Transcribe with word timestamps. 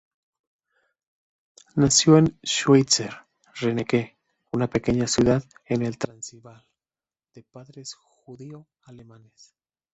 Nació 1.75 2.17
en 2.17 2.35
Schweitzer-Renecke, 2.43 4.17
una 4.51 4.67
pequeña 4.67 5.05
ciudad 5.05 5.43
en 5.65 5.83
el 5.83 5.99
Transvaal, 5.99 6.65
de 7.35 7.43
padres 7.43 7.93
judeo-alemanes. 7.93 9.53